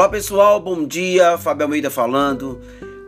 [0.00, 2.58] Olá pessoal, bom dia, Fábio Almeida falando.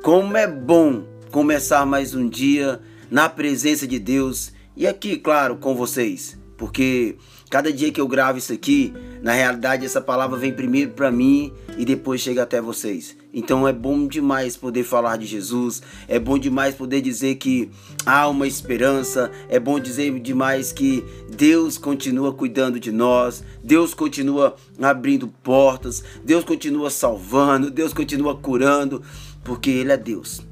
[0.03, 4.53] Como é bom começar mais um dia na presença de Deus.
[4.77, 7.17] E aqui, claro, com vocês, porque
[7.51, 11.53] cada dia que eu gravo isso aqui, na realidade essa palavra vem primeiro para mim
[11.77, 13.17] e depois chega até vocês.
[13.35, 17.69] Então é bom demais poder falar de Jesus, é bom demais poder dizer que
[18.07, 21.05] há uma esperança, é bom dizer demais que
[21.37, 29.03] Deus continua cuidando de nós, Deus continua abrindo portas, Deus continua salvando, Deus continua curando,
[29.43, 30.47] porque Ele é Deus.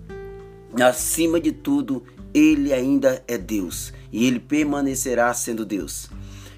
[0.75, 2.03] Acima de tudo,
[2.33, 6.09] Ele ainda é Deus e Ele permanecerá sendo Deus.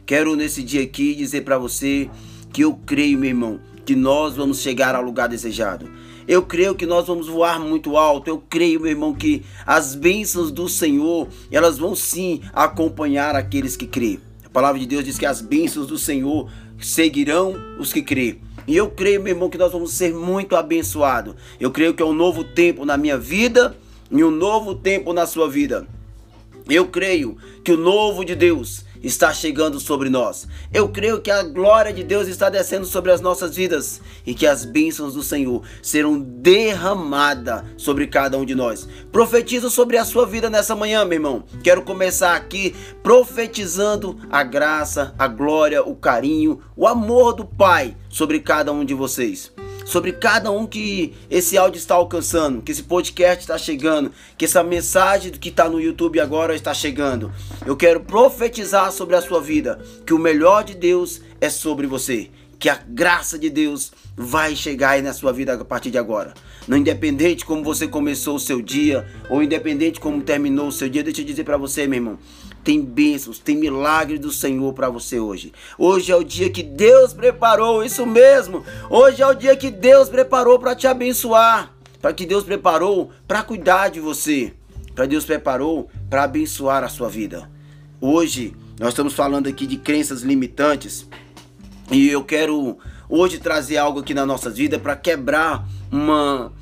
[0.05, 2.11] Quero nesse dia aqui dizer para você
[2.53, 5.89] que eu creio, meu irmão, que nós vamos chegar ao lugar desejado.
[6.27, 8.29] Eu creio que nós vamos voar muito alto.
[8.29, 13.87] Eu creio, meu irmão, que as bênçãos do Senhor, elas vão sim acompanhar aqueles que
[13.87, 14.21] creem.
[14.45, 18.41] A palavra de Deus diz que as bênçãos do Senhor seguirão os que creem.
[18.67, 21.35] E eu creio, meu irmão, que nós vamos ser muito abençoados.
[21.59, 23.77] Eu creio que é um novo tempo na minha vida
[24.13, 25.87] e um novo tempo na sua vida.
[26.69, 30.47] Eu creio que o novo de Deus está chegando sobre nós.
[30.73, 34.47] Eu creio que a glória de Deus está descendo sobre as nossas vidas e que
[34.47, 38.89] as bênçãos do Senhor serão derramadas sobre cada um de nós.
[39.11, 41.45] Profetizo sobre a sua vida nessa manhã, meu irmão.
[41.65, 48.39] Quero começar aqui profetizando a graça, a glória, o carinho, o amor do Pai sobre
[48.39, 49.52] cada um de vocês
[49.85, 54.63] sobre cada um que esse áudio está alcançando, que esse podcast está chegando, que essa
[54.63, 57.33] mensagem que está no YouTube agora está chegando.
[57.67, 62.31] Eu quero profetizar sobre a sua vida que o melhor de Deus é sobre você,
[62.59, 66.35] que a graça de Deus vai chegar aí na sua vida a partir de agora.
[66.69, 71.03] Não independente como você começou o seu dia ou independente como terminou o seu dia,
[71.03, 72.19] deixa eu dizer para você, meu irmão,
[72.65, 75.53] tem bênçãos, tem milagres do Senhor para você hoje.
[75.77, 78.65] Hoje é o dia que Deus preparou, isso mesmo.
[78.89, 83.43] Hoje é o dia que Deus preparou para te abençoar, para que Deus preparou para
[83.43, 84.53] cuidar de você,
[84.95, 87.51] para Deus preparou para abençoar a sua vida.
[88.01, 91.07] Hoje nós estamos falando aqui de crenças limitantes
[91.91, 92.79] e eu quero
[93.09, 96.53] hoje trazer algo aqui na nossa vida para quebrar uma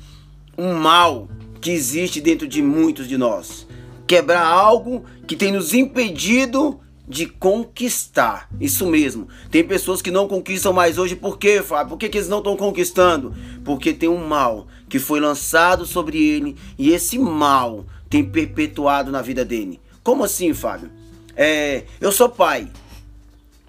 [0.57, 1.29] um mal
[1.59, 3.65] que existe dentro de muitos de nós
[4.11, 8.49] quebrar algo que tem nos impedido de conquistar.
[8.59, 9.29] Isso mesmo.
[9.49, 11.15] Tem pessoas que não conquistam mais hoje.
[11.15, 11.91] Por quê, Fábio?
[11.91, 13.33] Por que, que eles não estão conquistando?
[13.63, 19.21] Porque tem um mal que foi lançado sobre ele e esse mal tem perpetuado na
[19.21, 19.79] vida dele.
[20.03, 20.91] Como assim, Fábio?
[21.33, 22.67] É, eu sou pai.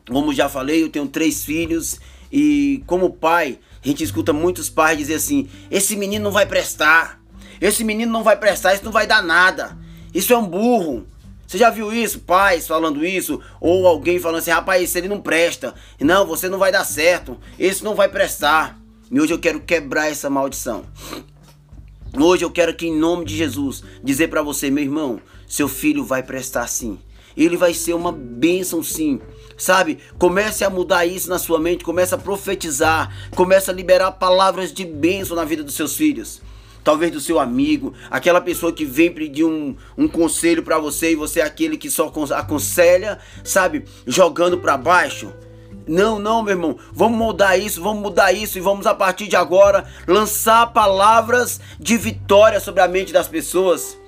[0.08, 2.00] Como já falei, eu tenho três filhos
[2.32, 7.20] e como pai, a gente escuta muitos pais dizer assim: esse menino não vai prestar,
[7.60, 9.80] esse menino não vai prestar, isso não vai dar nada.
[10.14, 11.06] Isso é um burro.
[11.46, 12.20] Você já viu isso?
[12.20, 13.40] Pais falando isso?
[13.60, 15.74] Ou alguém falando assim, rapaz, esse ele não presta.
[16.00, 17.38] Não, você não vai dar certo.
[17.58, 18.80] Esse não vai prestar.
[19.10, 20.84] E hoje eu quero quebrar essa maldição.
[22.18, 26.04] Hoje eu quero que em nome de Jesus dizer para você, meu irmão, seu filho
[26.04, 26.98] vai prestar sim.
[27.36, 29.20] Ele vai ser uma bênção sim.
[29.58, 29.98] Sabe?
[30.18, 34.84] Comece a mudar isso na sua mente, comece a profetizar, comece a liberar palavras de
[34.84, 36.40] bênção na vida dos seus filhos
[36.82, 41.16] talvez do seu amigo, aquela pessoa que vem pedir um, um conselho para você e
[41.16, 45.32] você é aquele que só aconselha, sabe, jogando para baixo.
[45.86, 46.76] Não, não, meu irmão.
[46.92, 51.96] Vamos mudar isso, vamos mudar isso e vamos a partir de agora lançar palavras de
[51.96, 53.98] vitória sobre a mente das pessoas.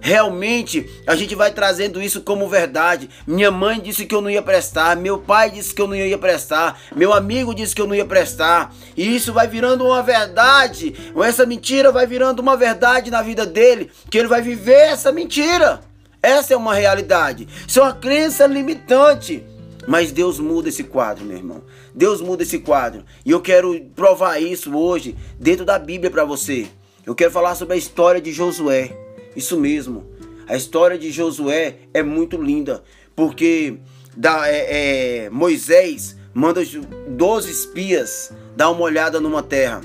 [0.00, 3.08] Realmente a gente vai trazendo isso como verdade.
[3.26, 6.18] Minha mãe disse que eu não ia prestar, meu pai disse que eu não ia
[6.18, 8.74] prestar, meu amigo disse que eu não ia prestar.
[8.96, 10.94] E isso vai virando uma verdade.
[11.24, 15.80] Essa mentira vai virando uma verdade na vida dele, que ele vai viver essa mentira.
[16.22, 17.48] Essa é uma realidade.
[17.66, 19.44] Isso é uma crença limitante.
[19.86, 21.62] Mas Deus muda esse quadro, meu irmão.
[21.94, 23.04] Deus muda esse quadro.
[23.24, 26.66] E eu quero provar isso hoje dentro da Bíblia para você.
[27.04, 29.01] Eu quero falar sobre a história de Josué.
[29.34, 30.06] Isso mesmo.
[30.46, 32.82] A história de Josué é muito linda,
[33.14, 33.78] porque
[34.16, 36.62] da, é, é, Moisés manda
[37.08, 39.80] 12 espias dar uma olhada numa terra.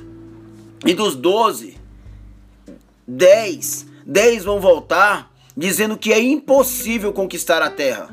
[0.86, 1.78] E dos 12,
[3.08, 8.10] 10, 10 vão voltar dizendo que é impossível conquistar a terra.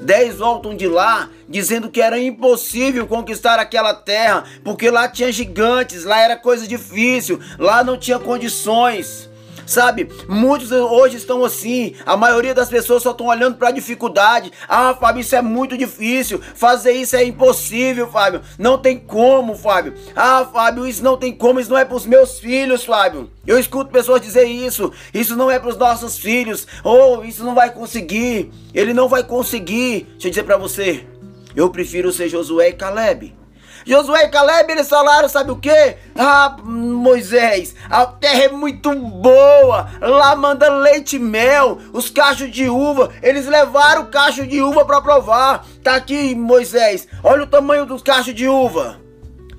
[0.00, 6.04] 10 voltam de lá dizendo que era impossível conquistar aquela terra, porque lá tinha gigantes,
[6.04, 9.30] lá era coisa difícil, lá não tinha condições.
[9.66, 10.08] Sabe?
[10.28, 11.94] Muitos hoje estão assim.
[12.04, 14.52] A maioria das pessoas só estão olhando para a dificuldade.
[14.68, 16.40] Ah, Fábio, isso é muito difícil.
[16.54, 18.42] Fazer isso é impossível, Fábio.
[18.58, 19.94] Não tem como, Fábio.
[20.14, 21.60] Ah, Fábio, isso não tem como.
[21.60, 23.30] Isso não é para os meus filhos, Fábio.
[23.46, 24.92] Eu escuto pessoas dizer isso.
[25.12, 26.66] Isso não é para os nossos filhos.
[26.84, 28.50] Ou oh, isso não vai conseguir.
[28.74, 30.06] Ele não vai conseguir.
[30.12, 31.06] Deixa eu dizer para você.
[31.54, 33.41] Eu prefiro ser Josué e Caleb.
[33.86, 35.96] Josué e Caleb, eles falaram, sabe o que?
[36.16, 42.68] Ah, Moisés, a terra é muito boa, lá manda leite e mel, os cachos de
[42.68, 45.66] uva, eles levaram o cacho de uva para provar.
[45.82, 49.00] Tá aqui, Moisés, olha o tamanho dos cachos de uva.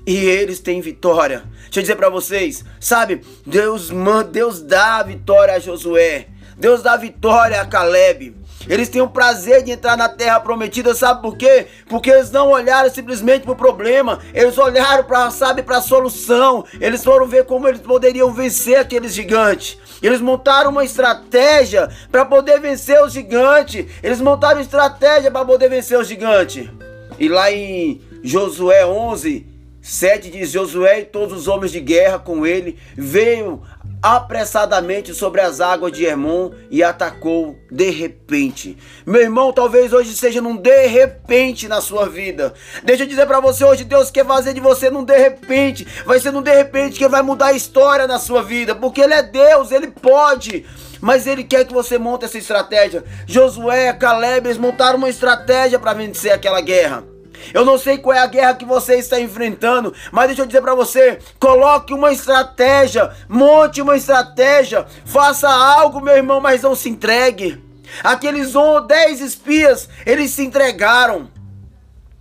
[0.06, 1.44] E eles têm vitória.
[1.64, 3.22] Deixa eu dizer para vocês, sabe?
[3.46, 3.90] Deus,
[4.30, 6.28] Deus dá a vitória a Josué.
[6.56, 8.36] Deus dá a vitória a Caleb.
[8.68, 11.66] Eles têm o prazer de entrar na terra prometida, sabe por quê?
[11.88, 16.64] Porque eles não olharam simplesmente para o problema, eles olharam para, sabe, para a solução.
[16.80, 19.78] Eles foram ver como eles poderiam vencer aqueles gigantes.
[20.02, 23.88] Eles montaram uma estratégia para poder vencer o gigante.
[24.02, 26.70] Eles montaram estratégia para poder vencer o gigante.
[27.18, 29.46] E lá em Josué 11,
[29.80, 33.62] 7 diz: Josué e todos os homens de guerra com ele veio
[34.04, 38.76] apressadamente sobre as águas de Hermon e atacou de repente.
[39.06, 42.52] Meu irmão, talvez hoje seja num de repente na sua vida.
[42.82, 45.86] Deixa eu dizer para você hoje, Deus quer fazer de você num de repente.
[46.04, 49.14] Vai ser num de repente que vai mudar a história na sua vida, porque ele
[49.14, 50.66] é Deus, ele pode.
[51.00, 53.02] Mas ele quer que você monte essa estratégia.
[53.26, 57.13] Josué, Caleb, eles montaram uma estratégia para vencer aquela guerra.
[57.52, 60.60] Eu não sei qual é a guerra que você está enfrentando, mas deixa eu dizer
[60.60, 66.88] para você: coloque uma estratégia, monte uma estratégia, faça algo, meu irmão, mas não se
[66.88, 67.62] entregue.
[68.02, 68.54] Aqueles
[68.86, 71.30] 10 espias, eles se entregaram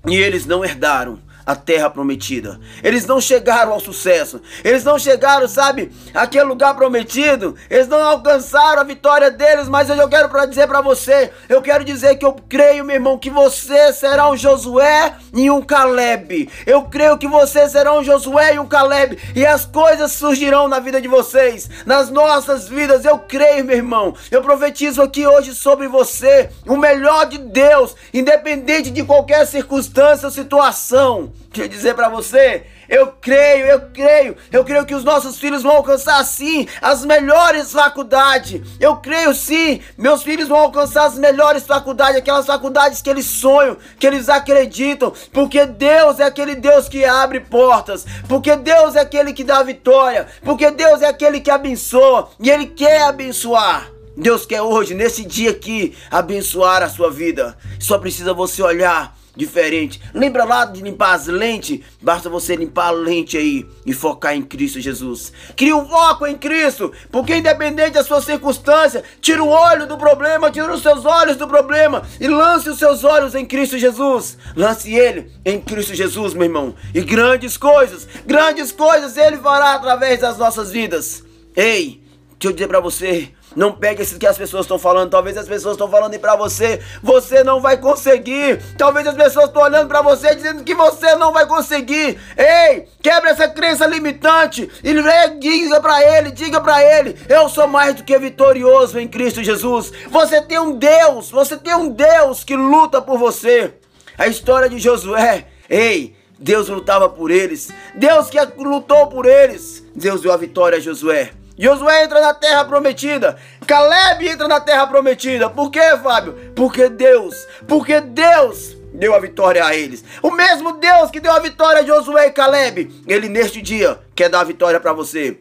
[0.06, 2.60] e eles não herdaram a terra prometida.
[2.84, 4.42] Eles não chegaram ao sucesso.
[4.64, 7.56] Eles não chegaram, sabe, aquele lugar prometido.
[7.70, 11.84] Eles não alcançaram a vitória deles, mas eu quero para dizer para você, eu quero
[11.84, 16.50] dizer que eu creio, meu irmão, que você será um Josué e um Caleb.
[16.66, 20.80] Eu creio que você será um Josué e um Caleb e as coisas surgirão na
[20.80, 23.04] vida de vocês, nas nossas vidas.
[23.06, 24.16] Eu creio, meu irmão.
[24.32, 30.32] Eu profetizo aqui hoje sobre você o melhor de Deus, independente de qualquer circunstância ou
[30.32, 31.33] situação.
[31.54, 35.76] Quer dizer para você, eu creio, eu creio, eu creio que os nossos filhos vão
[35.76, 38.60] alcançar sim as melhores faculdades.
[38.80, 43.78] Eu creio sim, meus filhos vão alcançar as melhores faculdades, aquelas faculdades que eles sonham,
[44.00, 49.32] que eles acreditam, porque Deus é aquele Deus que abre portas, porque Deus é aquele
[49.32, 53.92] que dá vitória, porque Deus é aquele que abençoa e ele quer abençoar.
[54.18, 57.56] Deus quer hoje, nesse dia aqui, abençoar a sua vida.
[57.80, 60.02] Só precisa você olhar diferente.
[60.14, 61.80] Lembra lá de limpar as lentes?
[62.02, 65.34] Basta você limpar a lente aí e focar em Cristo Jesus.
[65.56, 70.52] Cria um foco em Cristo, porque independente da sua circunstância, tira o olho do problema,
[70.52, 74.38] tira os seus olhos do problema e lance os seus olhos em Cristo Jesus.
[74.56, 76.76] Lance ele em Cristo Jesus, meu irmão.
[76.94, 81.24] E grandes coisas, grandes coisas ele fará através das nossas vidas.
[81.56, 82.04] Ei,
[82.40, 85.10] deixa eu dizer para você, não pegue isso que as pessoas estão falando.
[85.10, 88.62] Talvez as pessoas estão falando para você, você não vai conseguir.
[88.78, 92.20] Talvez as pessoas estão olhando para você dizendo que você não vai conseguir.
[92.38, 94.94] Ei, quebra essa crença limitante e
[95.40, 99.92] diga para ele, diga para ele, eu sou mais do que vitorioso em Cristo Jesus.
[100.10, 103.74] Você tem um Deus, você tem um Deus que luta por você.
[104.18, 107.72] A história de Josué, ei, Deus lutava por eles.
[107.96, 109.84] Deus que lutou por eles.
[109.96, 111.32] Deus deu a vitória a Josué.
[111.58, 113.38] Josué entra na terra prometida.
[113.68, 115.50] Caleb entra na terra prometida.
[115.50, 116.34] Por quê, Fábio?
[116.56, 117.36] Porque Deus,
[117.68, 120.04] porque Deus deu a vitória a eles.
[120.22, 124.30] O mesmo Deus que deu a vitória a Josué e Caleb, ele neste dia quer
[124.30, 125.38] dar a vitória para você.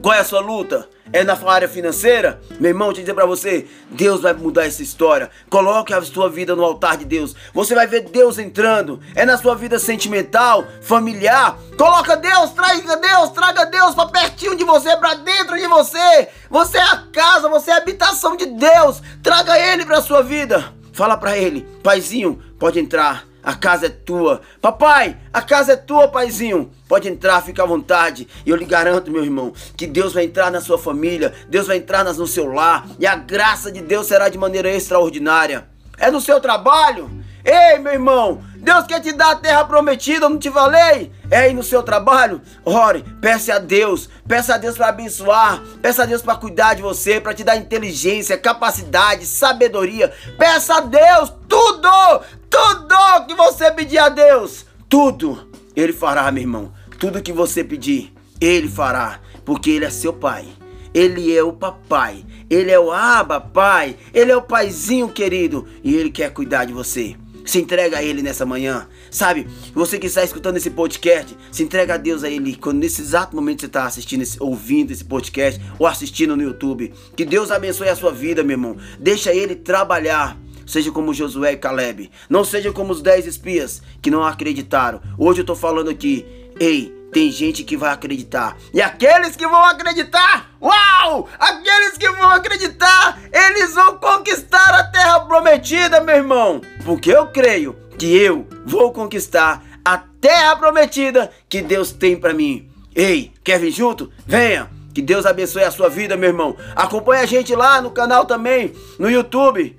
[0.00, 0.88] Qual é a sua luta?
[1.14, 5.30] É na área financeira, meu irmão, te dizer para você, Deus vai mudar essa história.
[5.48, 7.36] Coloque a sua vida no altar de Deus.
[7.54, 9.00] Você vai ver Deus entrando.
[9.14, 11.56] É na sua vida sentimental, familiar.
[11.78, 16.28] Coloca Deus, traga Deus, traga Deus para pertinho de você, para dentro de você.
[16.50, 19.00] Você é a casa, você é a habitação de Deus.
[19.22, 20.74] Traga ele para sua vida.
[20.92, 23.24] Fala para ele, paizinho, pode entrar.
[23.44, 24.40] A casa é tua.
[24.60, 26.70] Papai, a casa é tua, paizinho.
[26.88, 28.26] Pode entrar, fica à vontade.
[28.46, 31.76] E eu lhe garanto, meu irmão, que Deus vai entrar na sua família, Deus vai
[31.76, 35.68] entrar no seu lar, e a graça de Deus será de maneira extraordinária.
[35.98, 37.22] É no seu trabalho?
[37.44, 41.12] Ei, meu irmão, Deus quer te dar a terra prometida, eu não te falei?
[41.30, 42.40] É aí no seu trabalho?
[42.64, 46.80] Ore, peça a Deus, peça a Deus para abençoar, peça a Deus para cuidar de
[46.80, 50.10] você, para te dar inteligência, capacidade, sabedoria.
[50.38, 52.22] Peça a Deus tudo,
[52.54, 56.72] tudo que você pedir a Deus, tudo Ele fará, meu irmão.
[57.00, 60.46] Tudo que você pedir, Ele fará, porque Ele é seu Pai.
[60.94, 65.96] Ele é o papai, ele é o aba pai, ele é o paizinho querido e
[65.96, 67.16] ele quer cuidar de você.
[67.44, 68.86] Se entrega a Ele nessa manhã.
[69.10, 72.54] Sabe, você que está escutando esse podcast, se entrega a Deus a Ele.
[72.54, 76.94] Quando nesse exato momento você está assistindo, ouvindo esse podcast ou assistindo no YouTube.
[77.16, 78.76] Que Deus abençoe a sua vida, meu irmão.
[79.00, 80.38] Deixa Ele trabalhar.
[80.66, 82.10] Seja como Josué e Caleb.
[82.28, 85.00] Não seja como os dez espias que não acreditaram.
[85.18, 86.26] Hoje eu tô falando aqui,
[86.58, 88.56] ei, tem gente que vai acreditar.
[88.72, 91.28] E aqueles que vão acreditar, uau!
[91.38, 96.60] Aqueles que vão acreditar, eles vão conquistar a terra prometida, meu irmão.
[96.84, 102.68] Porque eu creio que eu vou conquistar a terra prometida que Deus tem para mim.
[102.94, 104.10] Ei, quer vir junto?
[104.26, 104.68] Venha!
[104.94, 106.56] Que Deus abençoe a sua vida, meu irmão.
[106.76, 109.76] Acompanhe a gente lá no canal também, no YouTube.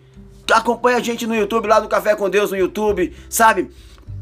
[0.52, 3.72] Acompanhe a gente no YouTube, lá no Café com Deus no YouTube, sabe?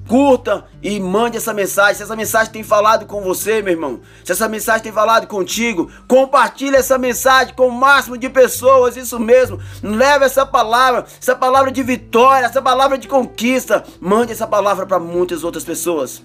[0.08, 1.96] Curta e mande essa mensagem.
[1.96, 5.90] Se essa mensagem tem falado com você, meu irmão, se essa mensagem tem falado contigo,
[6.08, 8.98] compartilhe essa mensagem com o máximo de pessoas.
[8.98, 9.60] Isso mesmo.
[9.82, 13.84] Leve essa palavra, essa palavra de vitória, essa palavra de conquista.
[14.02, 16.22] Mande essa palavra para muitas outras pessoas.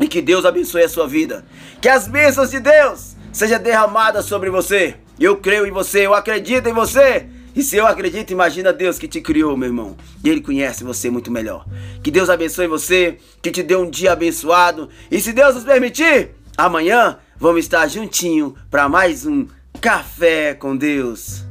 [0.00, 1.44] E que Deus abençoe a sua vida.
[1.80, 4.96] Que as bênçãos de Deus sejam derramadas sobre você.
[5.18, 7.26] Eu creio em você, eu acredito em você.
[7.56, 9.96] E se eu acredito, imagina Deus que te criou, meu irmão.
[10.22, 11.64] E Ele conhece você muito melhor.
[12.02, 14.90] Que Deus abençoe você, que te dê um dia abençoado.
[15.10, 19.46] E se Deus nos permitir, amanhã vamos estar juntinho para mais um
[19.80, 21.45] Café com Deus.